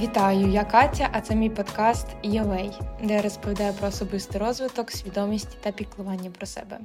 [0.00, 2.70] Вітаю, я Катя, а це мій подкаст «Євей»,
[3.02, 6.80] де я розповідаю про особистий розвиток, свідомість та піклування про себе.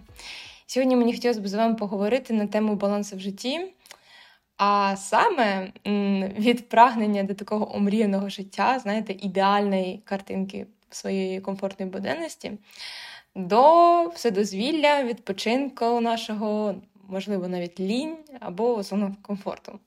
[0.66, 3.74] Сьогодні мені хотілося б з вами поговорити на тему балансу в житті,
[4.58, 5.72] а саме
[6.40, 12.52] від прагнення до такого омріяного життя, знаєте, ідеальної картинки своєї комфортної буденності,
[13.36, 16.76] до вседозвілля, відпочинку нашого,
[17.08, 19.80] можливо, навіть лінь або зону комфорту.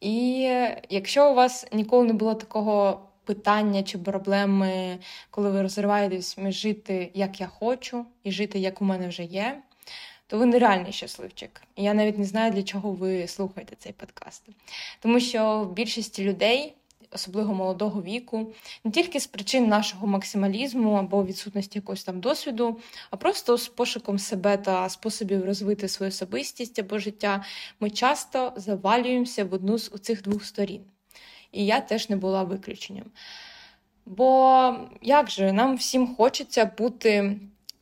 [0.00, 0.40] І
[0.88, 4.98] якщо у вас ніколи не було такого питання чи проблеми,
[5.30, 9.62] коли ви розриваєтесь між жити, як я хочу, і жити, як у мене вже є,
[10.26, 11.62] то ви нереальний щасливчик.
[11.76, 14.48] І я навіть не знаю, для чого ви слухаєте цей подкаст.
[15.00, 16.74] Тому що в більшості людей
[17.12, 18.52] особливо молодого віку,
[18.84, 24.18] не тільки з причин нашого максималізму або відсутності якогось там досвіду, а просто з пошуком
[24.18, 27.44] себе та способів розвити свою особистість або життя,
[27.80, 30.82] ми часто завалюємося в одну з цих двох сторін.
[31.52, 33.06] І я теж не була виключенням.
[34.06, 37.36] Бо як же нам всім хочеться бути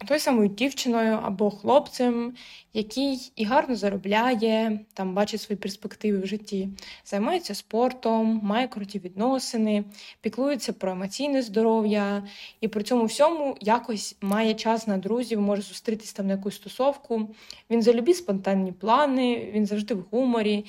[0.06, 2.34] тою самою дівчиною або хлопцем,
[2.74, 6.68] який і гарно заробляє, там бачить свої перспективи в житті,
[7.04, 9.84] займається спортом, має круті відносини,
[10.20, 12.22] піклується про емоційне здоров'я,
[12.60, 17.28] і при цьому всьому якось має час на друзів, може зустрітись там на якусь стосовку.
[17.70, 20.64] Він залюбі спонтанні плани, він завжди в гуморі,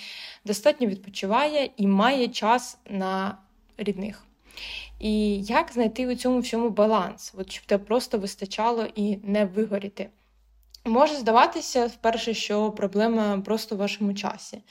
[0.45, 3.37] достатньо відпочиває і має час на
[3.77, 4.28] рідних.
[4.99, 10.09] І як знайти у цьому всьому баланс, От щоб тебе просто вистачало і не вигоріти?
[10.85, 14.63] Може здаватися вперше, що проблема просто в вашому часі.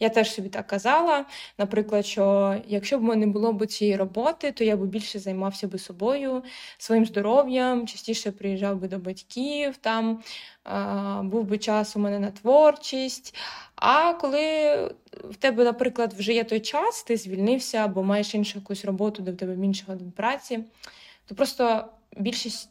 [0.00, 1.24] Я теж собі так казала.
[1.58, 5.18] Наприклад, що якщо б в мене не було б цієї роботи, то я б більше
[5.18, 6.42] займався би собою,
[6.78, 10.22] своїм здоров'ям, частіше приїжджав би до батьків, там
[11.22, 13.34] був би час у мене на творчість.
[13.76, 14.40] А коли
[15.24, 19.30] в тебе, наприклад, вже є той час, ти звільнився або маєш іншу якусь роботу, де
[19.30, 20.64] в тебе більше годин праці,
[21.26, 21.84] то просто
[22.16, 22.70] більшість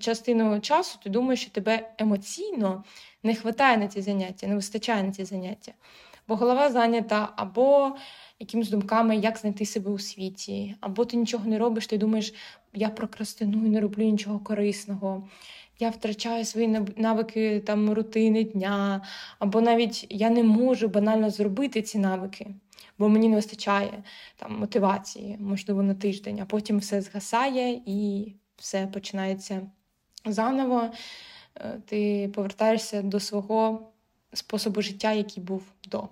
[0.00, 2.84] частину часу ти думаєш, що тебе емоційно
[3.22, 5.72] не вистачає на ці заняття, не вистачає на ці заняття
[6.28, 7.96] бо голова зайнята або
[8.38, 12.34] якимись думками, як знайти себе у світі, або ти нічого не робиш, ти думаєш,
[12.74, 15.28] я прокрастиную, не роблю нічого корисного.
[15.78, 19.02] Я втрачаю свої навики там рутини дня,
[19.38, 22.46] або навіть я не можу банально зробити ці навики,
[22.98, 24.02] бо мені не вистачає
[24.36, 29.62] там мотивації, можливо, на тиждень, а потім все згасає і все починається
[30.24, 30.90] заново.
[31.60, 33.88] Е, ти повертаєшся до свого
[34.32, 36.08] способу життя, який був до.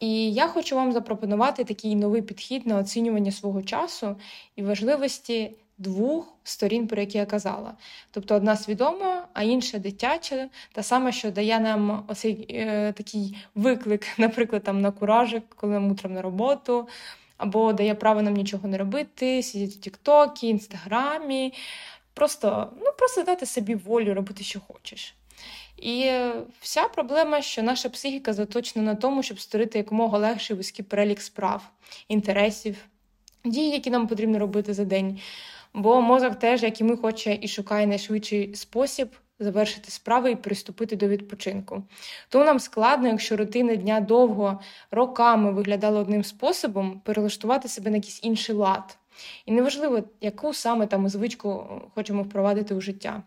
[0.00, 4.16] І я хочу вам запропонувати такий новий підхід на оцінювання свого часу
[4.56, 7.74] і важливості двох сторін, про які я казала.
[8.10, 14.06] Тобто одна свідома, а інша дитяча, та саме, що дає нам оцей е, такий виклик,
[14.18, 16.88] наприклад, там на куражик, коли нам утром на роботу,
[17.36, 21.52] або дає право нам нічого не робити, сидіти в Тіктокі, Інстаграмі.
[22.14, 25.14] Просто, ну, просто дати собі волю робити, що хочеш.
[25.80, 26.12] І
[26.60, 31.62] вся проблема, що наша психіка заточена на тому, щоб створити якомога легший вузький перелік справ,
[32.08, 32.76] інтересів,
[33.44, 35.20] дій, які нам потрібно робити за день.
[35.74, 39.08] Бо мозок теж, як і ми, хоче і шукає найшвидший спосіб
[39.38, 41.82] завершити справи і приступити до відпочинку.
[42.28, 44.60] Тому нам складно, якщо рутина дня довго
[44.90, 48.98] роками виглядала одним способом, перелаштувати себе на якийсь інший лад.
[49.46, 53.22] І неважливо, яку саме там звичку хочемо впровадити у життя.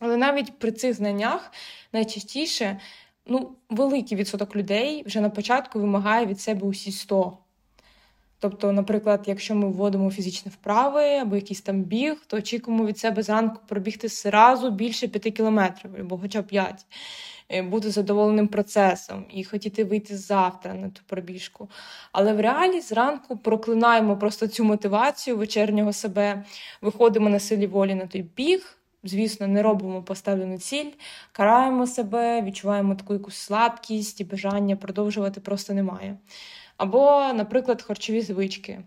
[0.00, 1.52] Але навіть при цих знаннях
[1.92, 2.80] найчастіше
[3.26, 7.38] ну, великий відсоток людей вже на початку вимагає від себе усі 100.
[8.38, 13.22] Тобто, наприклад, якщо ми вводимо фізичні вправи або якийсь там біг, то очікуємо від себе
[13.22, 16.86] зранку пробігти зразу більше 5 кілометрів, або хоча б 5,
[17.48, 21.68] е, бути задоволеним процесом і хотіти вийти завтра на ту пробіжку.
[22.12, 26.44] Але в реалі зранку проклинаємо просто цю мотивацію вечірнього себе,
[26.80, 30.90] виходимо на силі волі на той біг звісно, не робимо поставлену ціль,
[31.32, 36.16] караємо себе, відчуваємо таку якусь слабкість і бажання продовжувати просто немає.
[36.76, 38.80] Або, наприклад, харчові звички.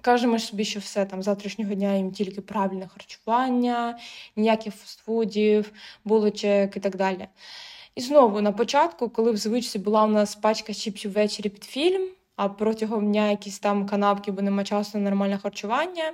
[0.00, 3.98] Кажемо собі, що все там завтрашнього дня їм тільки правильне харчування,
[4.36, 5.72] ніяких фастфудів,
[6.04, 7.28] булочек і так далі.
[7.94, 12.08] І знову на початку, коли в звичці була у нас пачка чіпсів ввечері під фільм,
[12.36, 16.12] а протягом дня якісь там канапки, бо нема часу на нормальне харчування,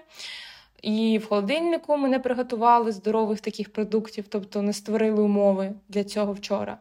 [0.82, 6.32] і в холодильнику ми не приготували здорових таких продуктів, тобто не створили умови для цього
[6.32, 6.78] вчора.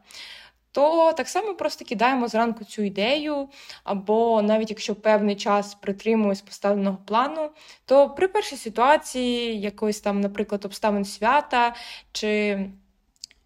[0.71, 3.49] То так само просто кидаємо зранку цю ідею,
[3.83, 7.49] або навіть якщо певний час притримуємось поставленого плану,
[7.85, 11.75] то при першій ситуації якоїсь там, наприклад, обставин свята,
[12.11, 12.27] чи,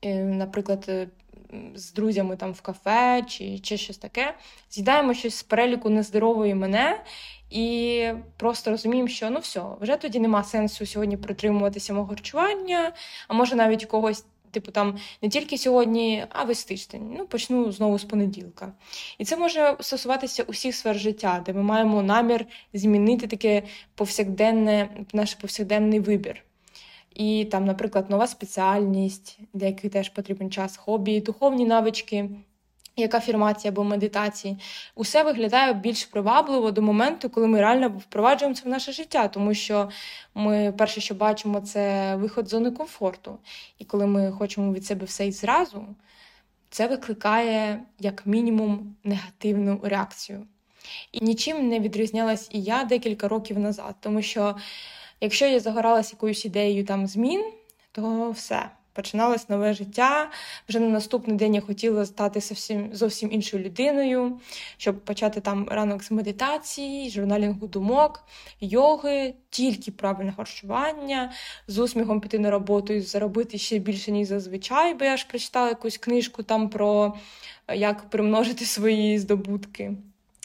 [0.01, 1.07] е, наприклад, е,
[1.75, 4.34] з друзями там в кафе чи, чи щось таке,
[4.72, 7.04] з'їдаємо щось з переліку нездорової мене.
[7.50, 8.07] І
[8.38, 12.92] просто розуміємо, що ну все, вже тоді нема сенсу сьогодні притримуватися мого харчування,
[13.28, 17.16] а може навіть когось Типу, там не тільки сьогодні, а весь тиждень.
[17.18, 18.74] Ну, почну знову з понеділка.
[19.18, 23.63] І це може стосуватися усіх сфер життя, де ми маємо намір змінити таке
[23.96, 26.44] повсякденне, наш повсякденний вибір.
[27.15, 32.29] І там, наприклад, нова спеціальність, для яких теж потрібен час, хобі, духовні навички
[33.00, 34.57] як афірмація або медитації,
[34.95, 39.53] усе виглядає більш привабливо до моменту, коли ми реально впроваджуємо це в наше життя, тому
[39.53, 39.89] що
[40.35, 43.38] ми перше, що бачимо, це виход з зони комфорту.
[43.77, 45.85] І коли ми хочемо від себе все і зразу,
[46.69, 50.47] це викликає як мінімум негативну реакцію.
[51.12, 54.55] І нічим не відрізнялась і я декілька років назад, тому що
[55.21, 57.45] якщо я загоралася якоюсь ідеєю там змін,
[57.92, 60.30] то все починалось нове життя.
[60.69, 64.39] Вже на наступний день я хотіла стати зовсім зовсім іншою людиною,
[64.77, 68.24] щоб почати там ранок з медитації, журналінгу думок,
[68.62, 71.31] йоги, тільки правильне харчування,
[71.68, 75.69] з усміхом піти на роботу і заробити ще більше, ніж зазвичай, бо я ж прочитала
[75.69, 77.13] якусь книжку там про
[77.75, 79.92] як примножити свої здобутки.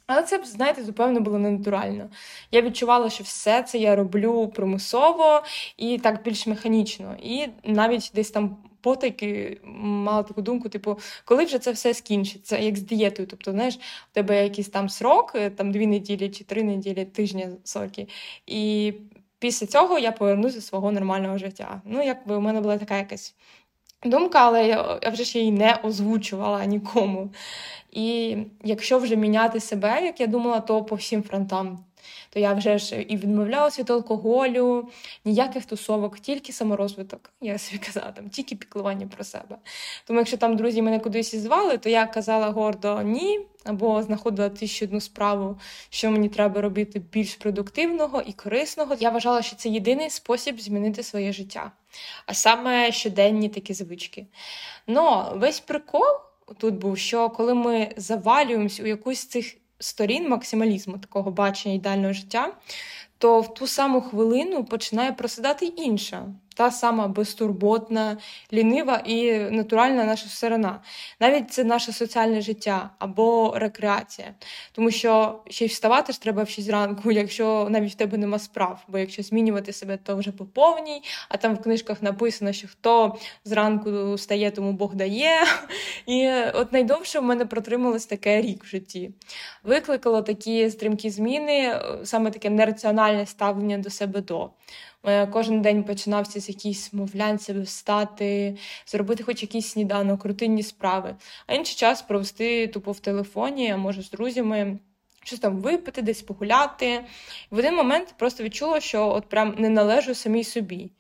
[0.06, 2.11] Але це, знаєте, напевно, було не натурально.
[2.53, 5.43] Я відчувала, що все це я роблю примусово
[5.77, 7.17] і так більш механічно.
[7.23, 12.77] І навіть десь там потайки мала таку думку: типу, коли вже це все скінчиться, як
[12.77, 13.29] з дієтою.
[13.29, 17.49] Тобто, знаєш, у тебе якийсь там срок, е, там дві неділі чи три неділі, тижня
[17.65, 18.09] соки.
[18.47, 18.93] І
[19.39, 21.83] після цього я повернуся до свого нормального життя.
[21.85, 23.35] Ну, якби у мене була така якась.
[24.05, 24.69] Думка, але
[25.03, 27.31] я вже ж її не озвучувала нікому.
[27.93, 31.85] І якщо вже міняти себе, як я думала, то по всім фронтам.
[32.31, 34.89] То я вже ж і відмовлялася від алкоголю,
[35.25, 37.31] ніяких тусовок, тільки саморозвиток.
[37.41, 39.56] Я собі казала, там тільки піклування про себе.
[40.06, 44.85] Тому якщо там друзі мене кудись звали, то я казала гордо ні, або знаходила тисячу
[44.85, 45.59] одну справу,
[45.91, 48.97] що мені треба робити більш продуктивного і корисного.
[49.01, 51.73] Я вважала, що це єдиний спосіб змінити своє життя,
[52.26, 54.26] а саме щоденні такі звички.
[54.87, 56.05] Но весь прикол
[56.58, 62.12] тут був, що коли ми завалюємось у якусь з цих сторін максималізму, такого бачення ідеального
[62.12, 62.52] життя,
[63.19, 68.17] то в ту саму хвилину починає просидати інша та сама безтурботна,
[68.53, 70.81] лінива і натуральна наша сторона.
[71.21, 74.35] Навіть це наше соціальне життя або рекреація.
[74.73, 78.39] Тому що ще й вставати ж треба в 6 ранку, якщо навіть в тебе нема
[78.39, 78.85] справ.
[78.89, 83.17] Бо якщо змінювати себе, то вже по повній, а там в книжках написано, що хто
[83.45, 85.45] зранку стає, тому Бог дає.
[86.06, 89.11] І от найдовше в мене протрималось таке рік в житті.
[89.62, 94.51] Викликало такі стрімкі зміни, саме таке нераціональне ставлення до себе до.
[95.06, 98.56] Е, кожен день починався з якісь мовлянців, встати,
[98.87, 101.17] зробити хоч якийсь сніданок, рутинні справи,
[101.47, 104.79] а інший час провести тупо в телефоні, а може з друзями.
[105.25, 107.05] Щось там випити, десь погуляти.
[107.51, 110.91] В один момент просто відчула, що от прям не належу самій собі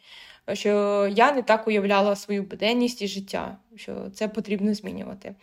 [0.52, 5.34] що я не так уявляла свою буденність і життя, що це потрібно змінювати.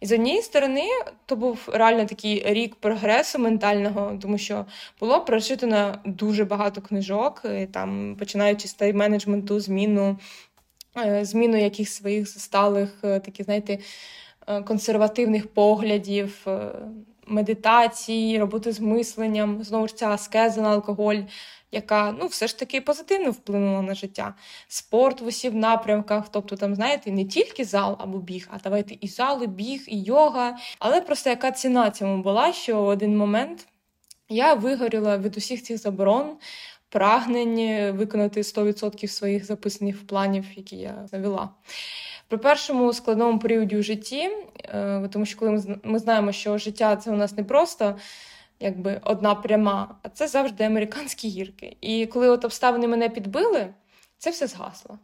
[0.00, 0.86] І з однієї сторони,
[1.26, 4.66] то був реально такий рік прогресу ментального, тому що
[5.00, 10.18] було прочитано дуже багато книжок, там починаючи з тайм-менеджменту, зміну,
[11.06, 13.78] е, зміну якихось своїх засталих, е, таких, знаєте,
[14.46, 16.46] е, консервативних поглядів.
[17.30, 21.16] Медитації, роботи з мисленням, знову ж ця аскеза на алкоголь,
[21.72, 24.34] яка ну, все ж таки позитивно вплинула на життя.
[24.68, 29.08] Спорт в усіх напрямках, тобто там, знаєте, не тільки зал або біг, а давайте і
[29.08, 30.58] зал, і біг, і йога.
[30.78, 33.66] Але просто яка ціна цьому була, що в один момент
[34.28, 36.36] я вигоріла від усіх цих заборон.
[36.90, 41.50] Прагнень виконати 100% своїх записаних планів, які я навела.
[42.28, 44.30] При першому складному періоді у житті,
[44.64, 47.96] е, тому що коли ми знаємо, що життя це у нас не просто
[48.60, 51.76] якби одна пряма, а це завжди американські гірки.
[51.80, 53.74] І коли от обставини мене підбили,
[54.18, 54.98] це все згасло.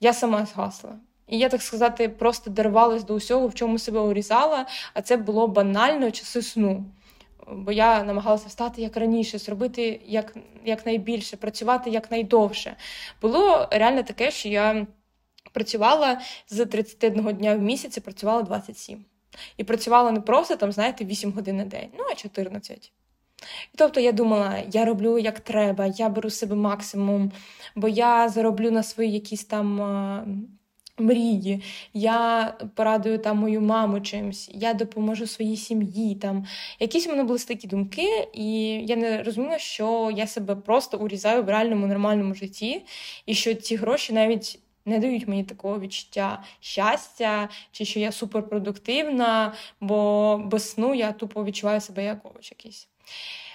[0.00, 0.98] Я сама згасла.
[1.28, 5.48] І я, так сказати, просто дарувалась до усього, в чому себе урізала, а це було
[5.48, 6.84] банально часи сну.
[7.52, 12.76] Бо я намагалася встати як раніше, зробити як, як найбільше, працювати якнайдовше.
[13.22, 14.86] Було реально таке, що я
[15.52, 19.04] працювала з 31 дня в місяць, працювала 27.
[19.56, 22.92] І працювала не просто там, знаєте, 8 годин на день, ну а 14.
[23.74, 27.32] І тобто я думала, я роблю як треба, я беру себе максимум,
[27.74, 29.80] бо я зароблю на свої якісь там
[30.98, 31.62] мрії,
[31.94, 36.14] я порадую там мою маму чимось, я допоможу своїй сім'ї.
[36.14, 36.46] там.
[36.80, 41.42] Якісь у мене були такі думки, і я не розуміла, що я себе просто урізаю
[41.42, 42.82] в реальному нормальному житті,
[43.26, 49.52] і що ці гроші навіть не дають мені такого відчуття щастя, чи що я суперпродуктивна,
[49.80, 52.88] бо без сну я тупо відчуваю себе як овоч якийсь.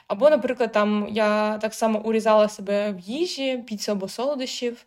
[0.07, 4.85] Або, наприклад, там я так само урізала себе в їжі, піцу або солодощів.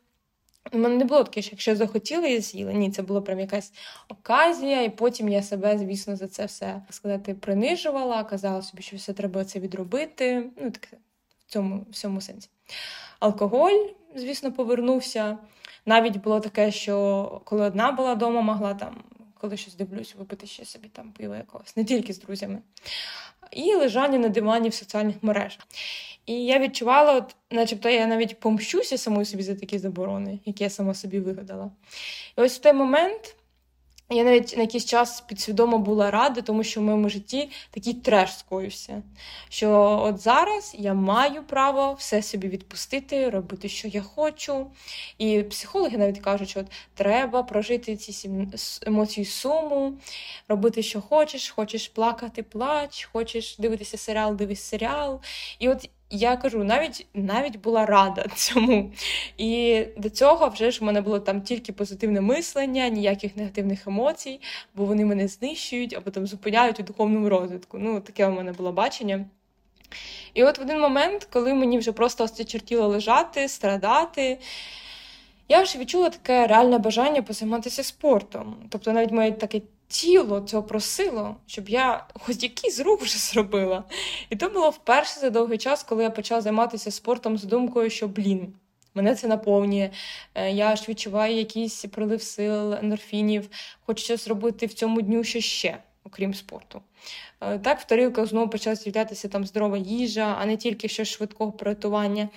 [0.73, 2.73] У мене не було таке, що якщо захотіла, я з'їла.
[2.73, 3.73] Ні, це була прям якась
[4.09, 9.13] оказія, і потім я себе, звісно, за це все сказати принижувала, казала собі, що все
[9.13, 10.51] треба це відробити.
[10.63, 10.97] Ну, таке
[11.47, 12.49] в цьому в цьому сенсі.
[13.21, 15.39] Алкоголь, звісно, повернувся.
[15.87, 18.97] Навіть було таке, що коли одна була вдома, могла там,
[19.41, 22.59] коли щось дивлюсь, випити ще собі там пиво якогось, не тільки з друзями.
[23.51, 25.67] І лежання на дивані в соціальних мережах.
[26.27, 30.71] І я відчувала, от, начебто я навіть помщуся самою собі за такі заборони, які я
[30.71, 31.71] сама собі вигадала.
[32.39, 33.37] І ось в той момент
[34.11, 38.39] я навіть на якийсь час підсвідомо була рада, тому що в моєму житті такий треш
[38.39, 39.03] скоївся.
[39.49, 44.67] Що от зараз я маю право все собі відпустити, робити, що я хочу.
[45.19, 48.31] І психологи навіть кажуть, що от треба прожити ці
[48.87, 49.99] емоції суму,
[50.49, 55.21] робити, що хочеш, хочеш плакати, плач, хочеш дивитися серіал, дивись серіал.
[55.59, 58.93] І от я кажу, навіть навіть була рада цьому.
[59.39, 64.41] І до цього вже ж в мене було там тільки позитивне мислення, ніяких негативних емоцій,
[64.75, 67.79] бо вони мене знищують або там зупиняють у духовному розвитку.
[67.79, 69.25] Ну, таке у мене було бачення.
[70.35, 74.39] І от в один момент, коли мені вже просто осточертіло лежати, страдати,
[75.49, 78.57] я вже відчула таке реальне бажання позайматися спортом.
[78.69, 79.61] Тобто навіть моє таке
[79.95, 83.85] тіло цього просило, щоб я хоч якийсь рух вже зробила.
[84.31, 88.09] І то було вперше за довгий час, коли я почала займатися спортом з думкою, що
[88.09, 88.55] блін.
[88.95, 89.91] Мене це наповнює.
[90.35, 93.49] Е, я ж відчуваю якийсь прилив сил, ендорфінів,
[93.87, 96.83] хочу щось зробити в цьому дню що ще, окрім спорту.
[97.41, 101.53] Е, так, в тарілках знову почала з'являтися там здорова їжа, а не тільки щось швидкого
[101.53, 102.29] приготування.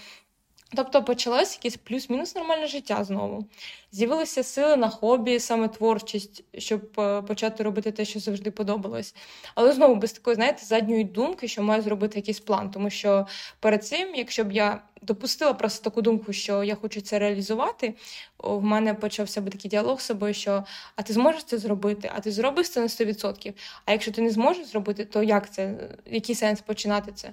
[0.75, 3.45] Тобто почалось якесь плюс-мінус нормальне життя знову.
[3.91, 9.15] З'явилися сили на хобі, саме творчість, щоб е, почати робити те, що завжди подобалось.
[9.55, 12.71] Але знову без такої, знаєте, задньої думки, що маю зробити якийсь план.
[12.71, 13.27] Тому що
[13.59, 17.93] перед цим, якщо б я допустила просто таку думку, що я хочу це реалізувати,
[18.39, 20.63] в мене почався би такий діалог з собою, що
[20.95, 23.53] а ти зможеш це зробити, а ти зробиш це на 100%.
[23.85, 25.73] А якщо ти не зможеш зробити, то як це?
[26.05, 27.27] Який сенс починати це?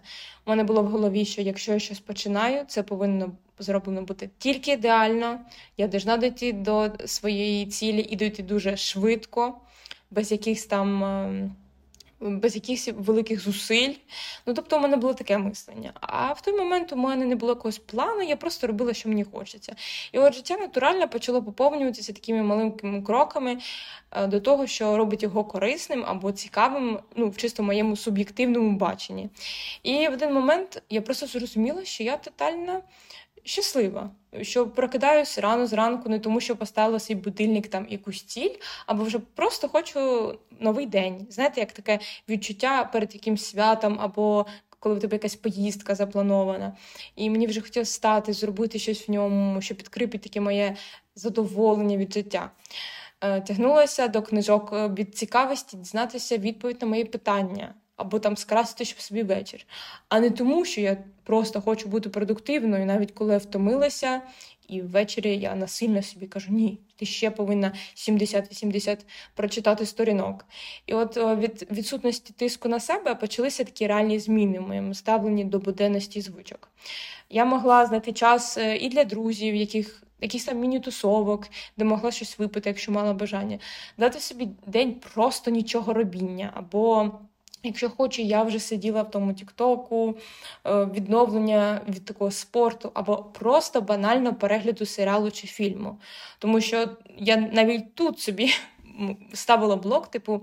[0.47, 4.73] У мене було в голові, що якщо я щось починаю, це повинно зроблено бути тільки
[4.73, 5.41] ідеально.
[5.77, 9.55] Я должна дійти до своєї цілі і дойти дуже швидко,
[10.11, 11.55] без якихось там.
[12.21, 13.95] Без якихось великих зусиль.
[14.47, 15.93] Ну, тобто, у мене було таке мислення.
[16.01, 19.25] А в той момент у мене не було якогось плану, я просто робила, що мені
[19.25, 19.77] хочеться.
[20.13, 23.59] І от життя натурально почало поповнюватися такими маленькими кроками
[24.11, 29.29] е, до того, що робить його корисним або цікавим, ну, в чисто моєму суб'єктивному баченні.
[29.83, 32.81] І в один момент я просто зрозуміла, що я тотально
[33.45, 34.11] щаслива,
[34.43, 38.55] що прокидаюсь рано зранку, не тому, що поставила свій будильник там якусь ціль,
[38.87, 41.27] або вже просто хочу новий день.
[41.31, 41.99] Знаєте, як таке
[42.29, 44.47] відчуття перед якимсь святом, або
[44.85, 46.77] коли в тебе якась поїздка запланована.
[47.17, 50.77] І мені вже хотілося стати, зробити щось в ньому, щоб підкріпити таке моє
[51.15, 52.51] задоволення від життя.
[53.21, 58.85] Е, тягнулася до книжок е, від цікавості дізнатися відповідь на мої питання або там скрасити
[58.85, 59.67] щоб собі вечір.
[60.09, 64.23] А не тому, що я просто хочу бути продуктивною, навіть коли я втомилася,
[64.69, 68.99] і ввечері я насильно собі кажу, ні, ти ще повинна 70-80
[69.35, 70.47] прочитати сторінок.
[70.87, 75.59] І от від відсутності тиску на себе почалися такі реальні зміни в моєму ставленні до
[75.59, 76.71] буденності звичок.
[77.31, 80.01] Я могла знайти час е, і для друзів, яких.
[80.21, 83.59] Якийсь там міні-тусовок, де могла щось випити, якщо мала бажання,
[83.99, 87.13] дати собі день просто нічого робіння, або
[87.67, 90.17] Якщо хочу, я вже сиділа в тому Тіктоку,
[90.67, 95.99] е, відновлення від такого спорту, або просто банально перегляду серіалу чи фільму.
[96.39, 98.51] Тому що я навіть тут собі
[99.35, 100.43] ставила блок, типу,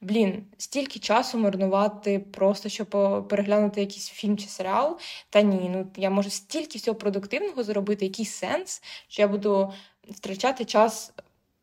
[0.00, 2.88] блін, стільки часу марнувати, просто щоб
[3.28, 4.98] переглянути якийсь фільм чи серіал.
[5.30, 9.72] Та ні, ну я можу стільки всього продуктивного зробити, який сенс, що я буду
[10.10, 11.12] втрачати час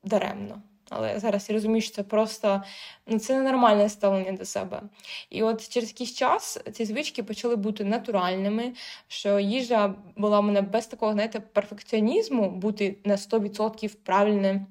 [0.04, 0.62] даремно.
[0.96, 2.64] Але зараз я розумію, що це просто
[3.08, 4.82] ну, це ненормальне ставлення до себе.
[5.30, 8.74] І от через якийсь час ці звички почали бути натуральними,
[9.08, 14.66] що їжа була в мене без такого, знаєте, перфекціонізму бути на 100% правильним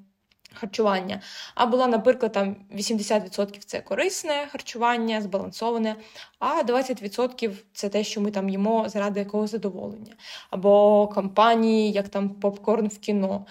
[0.55, 1.21] харчування.
[1.55, 5.97] А була, наприклад, там 80% це корисне харчування, збалансоване,
[6.39, 10.15] а 20% це те, що ми там їмо заради якогось задоволення.
[10.51, 13.47] Або компанії, як там попкорн в кіно.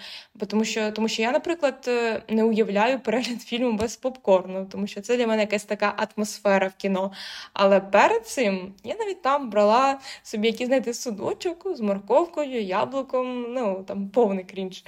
[0.48, 5.00] Тому що, тому що я, наприклад, е, не уявляю перегляд фільму без попкорну, тому що
[5.00, 7.12] це для мене якась така атмосфера в кіно.
[7.52, 13.84] Але перед цим я навіть там брала собі якийсь знаєте, судочок з морковкою, яблуком, ну
[13.88, 14.84] там повний крінж.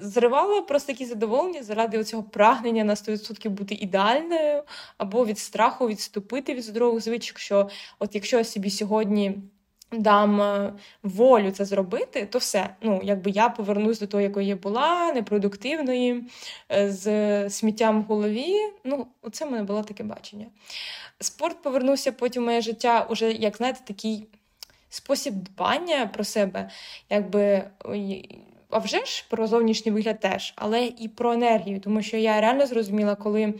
[0.00, 4.62] Зривала просто якісь задоволення заради цього прагнення на 100% бути ідеальною,
[4.98, 7.38] або від страху відступити від здорових звичок.
[7.38, 9.38] Що от якщо я собі сьогодні
[9.92, 12.68] дам е, волю це зробити, то все.
[12.80, 16.24] Ну, якби я повернусь до того, якою я була, непродуктивної,
[16.72, 18.54] е, з сміттям в голові.
[18.84, 20.46] Ну, оце в мене було таке бачення.
[21.20, 24.26] Спорт повернувся потім в моє життя, уже, як знаєте, такий
[24.88, 26.70] спосіб дбання про себе,
[27.10, 27.70] якби.
[28.72, 32.66] А вже ж про зовнішній вигляд теж, але і про енергію, тому що я реально
[32.66, 33.54] зрозуміла, коли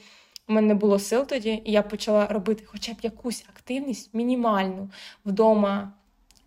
[0.48, 4.90] у мене не було сил тоді, і я почала робити хоча б якусь активність мінімальну
[5.24, 5.92] вдома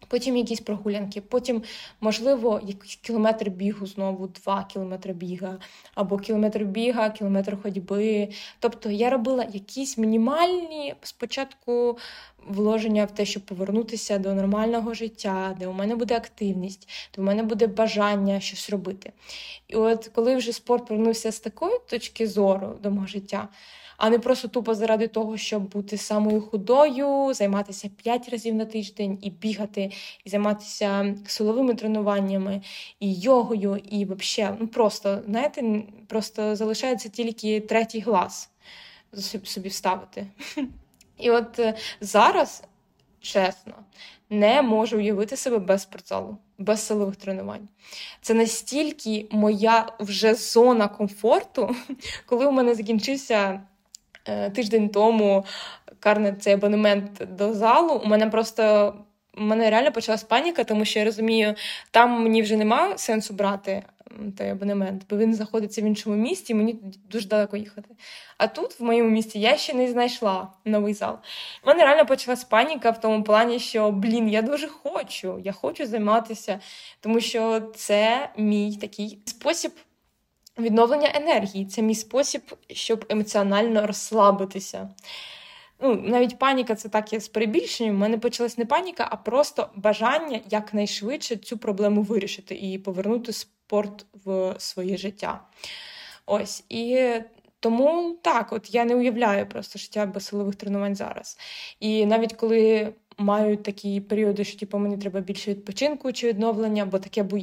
[0.07, 1.63] Потім якісь прогулянки, потім,
[2.01, 5.57] можливо, якийсь кілометр бігу, знову два кілометри біга,
[5.95, 8.29] або кілометр біга, кілометр ходьби.
[8.59, 11.97] Тобто я робила якісь мінімальні спочатку
[12.47, 17.25] вложення в те, щоб повернутися до нормального життя, де у мене буде активність, де у
[17.25, 19.11] мене буде бажання щось робити.
[19.67, 23.47] І от коли вже спорт повернувся з такої точки зору до мого життя
[23.97, 29.19] а не просто тупо заради того, щоб бути самою худою, займатися 5 разів на тиждень
[29.21, 29.91] і бігати,
[30.25, 32.61] і займатися силовими тренуваннями,
[32.99, 38.49] і йогою, і взагалі, ну просто знаєте, просто залишається тільки третій глаз
[39.43, 40.27] собі вставити.
[41.17, 42.63] І от е, зараз,
[43.19, 43.73] чесно,
[44.29, 47.69] не можу уявити себе без спортзалу, без силових тренувань.
[48.21, 51.75] Це настільки моя вже зона комфорту,
[52.25, 53.61] коли у мене закінчився
[54.55, 55.45] тиждень тому
[55.99, 58.01] карне цей абонемент до залу.
[58.05, 58.93] У мене просто
[59.37, 61.55] у мене реально почалась паніка, тому що я розумію,
[61.91, 63.83] там мені вже нема сенсу брати
[64.37, 66.79] той абонемент, бо він знаходиться в іншому місті, і мені
[67.09, 67.89] дуже далеко їхати.
[68.37, 71.17] А тут, в моєму місті, я ще не знайшла новий зал.
[71.63, 75.85] У мене реально почалась паніка в тому плані, що блін, я дуже хочу, я хочу
[75.85, 76.59] займатися,
[76.99, 79.71] тому що це мій такий спосіб
[80.59, 84.89] Відновлення енергії це мій спосіб, щоб емоціонально розслабитися.
[85.79, 87.95] Ну, Навіть паніка це так є з перебільшенням.
[87.95, 94.05] У мене почалась не паніка, а просто бажання якнайшвидше цю проблему вирішити і повернути спорт
[94.25, 95.41] в своє життя.
[96.25, 96.63] Ось.
[96.69, 97.11] І
[97.59, 101.37] тому так, от я не уявляю просто життя без силових тренувань зараз.
[101.79, 106.99] І навіть коли мають такі періоди, що типу, мені треба більше відпочинку чи відновлення, бо
[106.99, 107.39] таке бу...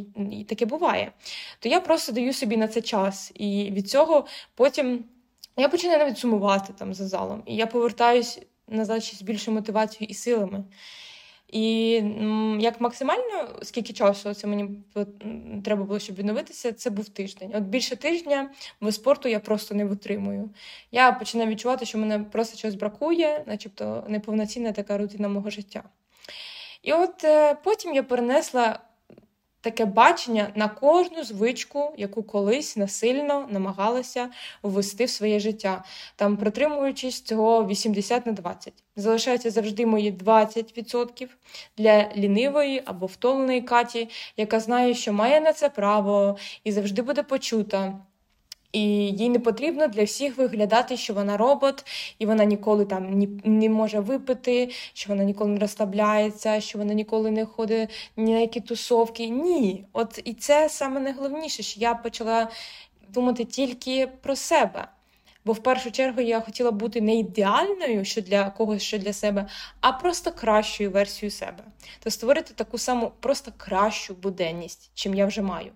[0.49, 1.13] таке буває.
[1.59, 3.33] То я просто даю собі на це час.
[3.35, 5.05] І від цього потім
[5.57, 7.43] я починаю навіть сумувати там за залом.
[7.47, 10.65] І я повертаюсь назад ще з більшою мотивацією і силами.
[11.53, 11.93] І
[12.59, 14.85] як максимально скільки часу це мені
[15.65, 17.53] треба було, щоб відновитися, це був тиждень.
[17.55, 20.51] От більше тижня без спорту я просто не витримую.
[20.93, 25.83] Я починаю відчувати, що мене просто чогось бракує, начебто неповноцінна така рутина мого життя.
[26.83, 28.79] І от е, потім я перенесла
[29.63, 34.29] таке бачення на кожну звичку, яку колись насильно намагалася
[34.63, 35.85] ввести в своє життя,
[36.17, 38.73] там притримуючись цього 80 на 20.
[38.97, 41.29] Залишається завжди мої 20%
[41.77, 47.23] для лінивої або втомленої Каті, яка знає, що має на це право і завжди буде
[47.23, 47.99] почута.
[48.73, 51.85] І їй не потрібно для всіх виглядати, що вона робот,
[52.19, 56.95] і вона ніколи там ні, не може випити, що вона ніколи не розслабляється, що вона
[56.95, 59.29] ніколи не ходить ні на які тусовки.
[59.29, 62.49] Ні, от і це саме найголовніше, що я почала
[63.09, 64.89] думати тільки про себе.
[65.45, 69.47] Бо в першу чергу я хотіла бути не ідеальною, що для когось, що для себе,
[69.81, 71.65] а просто кращою версією себе.
[72.03, 75.73] То створити таку саму просто кращу буденність, чим я вже маю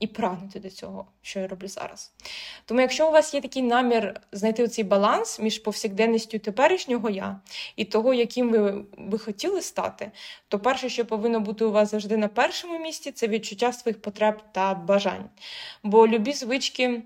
[0.00, 2.12] і прагнути до цього, що я роблю зараз.
[2.64, 7.40] Тому, якщо у вас є такий намір знайти цей баланс між повсякденністю теперішнього я
[7.76, 10.10] і того, яким ви би хотіли стати,
[10.48, 14.42] то перше, що повинно бути у вас завжди на першому місці, це відчуття своїх потреб
[14.52, 15.30] та бажань.
[15.82, 17.02] Бо любі звички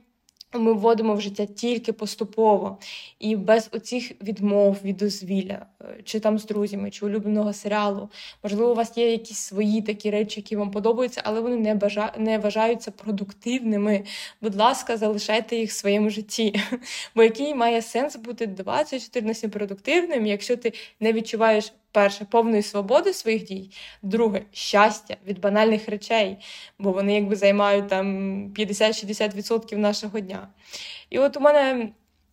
[0.59, 2.79] ми вводимо в життя тільки поступово
[3.19, 8.09] і без оцих відмов від дозвілля, е, чи там з друзями, чи улюбленого серіалу.
[8.43, 12.13] Можливо, у вас є якісь свої такі речі, які вам подобаються, але вони не бажа...
[12.19, 14.05] не вважаються продуктивними.
[14.41, 16.61] Будь ласка, залишайте їх в своєму житті.
[17.15, 22.63] Бо який має сенс бути 24 на 7 продуктивним, якщо ти не відчуваєш перше, повної
[22.63, 23.71] свободи своїх дій,
[24.03, 26.37] друге щастя від банальних речей,
[26.79, 28.07] бо вони якби займають там
[28.49, 30.49] 50-60% нашого дня.
[31.11, 31.89] І от у мене.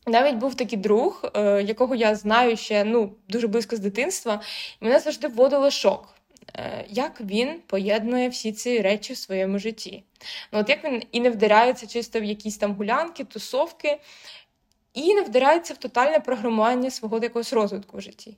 [0.08, 4.41] Навіть був такий друг, е, якого я знаю ще ну, дуже близько з дитинства,
[4.82, 6.15] і мене завжди вводило шок,
[6.56, 10.04] е, як він поєднує всі ці речі в своєму житті.
[10.52, 13.98] Ну, От як він і не вдаряється чисто в якісь там гулянки, тусовки,
[14.93, 18.38] і не вдирається в тотальне програмування свого якогось розвитку в житті.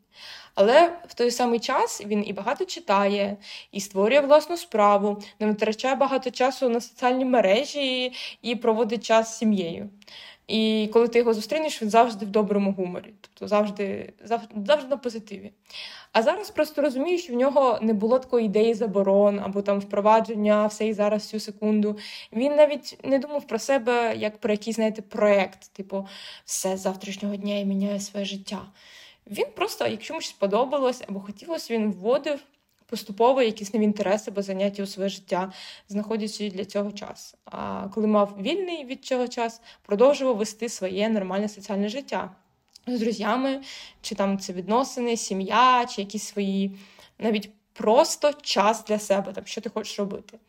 [0.56, 3.38] Але в той самий час він і багато читає,
[3.72, 9.38] і створює власну справу, не витрачає багато часу на соціальні мережі і проводить час з
[9.38, 9.90] сім'єю.
[10.52, 14.98] І коли ти його зустрінеш, він завжди в доброму гуморі, тобто завжди завжди, завжди на
[14.98, 15.52] позитиві.
[16.12, 20.68] А зараз просто розумію, що в нього не було такої ідеї заборон або там впровадження
[20.68, 21.98] все і зараз всю секунду.
[22.34, 26.08] Він навіть не думав про себе як про якийсь, знаєте, проект, типу,
[26.46, 28.62] все з завтрашнього дня і міняє своє життя.
[29.28, 32.40] Він просто, якщо йому щось сподобалось або хотілося, він вводив
[32.92, 35.52] поступово якісь нові інтереси або заняття у своє життя,
[35.90, 37.36] знаходячи для цього час.
[37.46, 42.32] А коли мав вільний від цього час, продовжував вести своє нормальне соціальне життя
[42.88, 43.62] з друзями,
[44.02, 46.78] чи там це відносини, сім'я, чи якісь свої
[47.20, 50.40] навіть просто час для себе, там, що ти хочеш робити.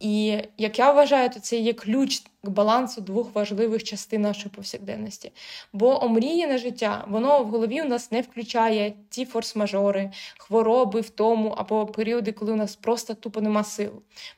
[0.00, 5.32] І як я вважаю, то це є ключ к балансу двох важливих частин нашої повсякденності.
[5.72, 11.48] Бо омріяне життя, воно в голові у нас не включає ті форс-мажори, хвороби в тому
[11.48, 13.90] або періоди, коли у нас просто тупо нема сил.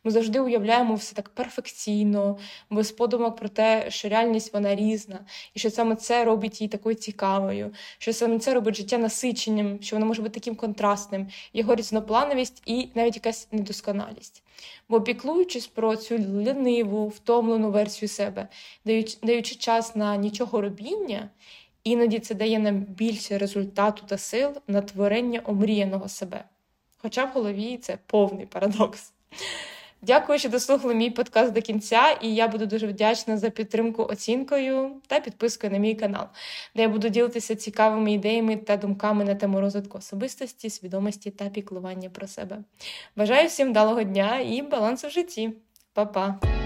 [0.05, 2.38] Ми завжди уявляємо все так перфекційно,
[2.71, 5.19] без подумок про те, що реальність вона різна,
[5.55, 9.97] і що саме це робить її такою цікавою, що саме це робить життя насиченням, що
[9.97, 14.43] воно може бути таким контрастним, його різноплановість і навіть якась недосконалість.
[14.88, 18.48] Бо піклуючись про цю ліниву, втомлену версію себе,
[18.85, 21.31] даючи, даючи час на нічого робіння,
[21.85, 26.44] іноді це дає нам більше результату та сил на творення омріяного себе.
[26.98, 29.12] Хоча в голові це повний парадокс.
[30.02, 34.90] Дякую, що дослухали мій подкаст до кінця, і я буду дуже вдячна за підтримку оцінкою
[35.07, 36.26] та підпискою на мій канал,
[36.74, 42.11] де я буду ділитися цікавими ідеями та думками на тему розвитку особистості, свідомості та піклування
[42.11, 42.59] про себе.
[43.16, 45.50] Бажаю всім вдалого дня і балансу в житті.
[45.92, 46.62] Па-па!